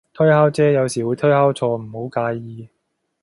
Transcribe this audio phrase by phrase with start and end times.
[0.15, 2.67] 推敲啫，有時會推敲錯，唔好介意